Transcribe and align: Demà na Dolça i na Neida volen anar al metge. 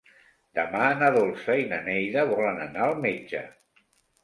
Demà 0.59 0.87
na 1.01 1.09
Dolça 1.17 1.59
i 1.65 1.67
na 1.75 1.79
Neida 1.89 2.25
volen 2.33 2.59
anar 2.67 2.83
al 2.89 2.99
metge. 3.07 3.47